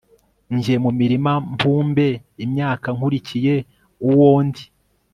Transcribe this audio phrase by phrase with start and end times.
[0.55, 2.07] njye mu mirima mpumbe
[2.45, 3.55] imyaka nkurikiye
[4.09, 4.63] uwo ndi